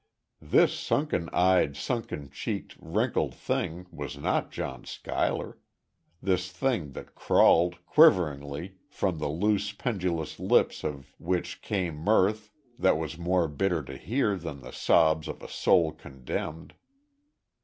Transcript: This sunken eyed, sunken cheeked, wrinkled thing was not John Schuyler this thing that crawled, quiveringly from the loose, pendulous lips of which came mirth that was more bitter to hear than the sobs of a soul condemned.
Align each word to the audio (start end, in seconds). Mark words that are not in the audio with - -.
This 0.41 0.73
sunken 0.73 1.29
eyed, 1.31 1.77
sunken 1.77 2.31
cheeked, 2.31 2.75
wrinkled 2.79 3.35
thing 3.35 3.85
was 3.91 4.17
not 4.17 4.49
John 4.51 4.83
Schuyler 4.83 5.59
this 6.23 6.51
thing 6.51 6.93
that 6.93 7.13
crawled, 7.13 7.75
quiveringly 7.85 8.77
from 8.89 9.19
the 9.19 9.29
loose, 9.29 9.73
pendulous 9.73 10.39
lips 10.39 10.83
of 10.83 11.13
which 11.19 11.61
came 11.61 11.97
mirth 11.97 12.49
that 12.79 12.97
was 12.97 13.19
more 13.19 13.47
bitter 13.47 13.83
to 13.83 13.95
hear 13.95 14.35
than 14.37 14.61
the 14.61 14.73
sobs 14.73 15.27
of 15.27 15.43
a 15.43 15.47
soul 15.47 15.91
condemned. 15.91 16.73